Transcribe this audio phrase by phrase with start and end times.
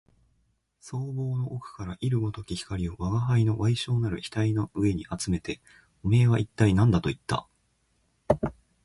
[0.79, 5.61] 双眸の奥から射るごとき光を吾輩の矮小なる額の上にあつめて、
[6.01, 7.47] おめえは一体何だと言った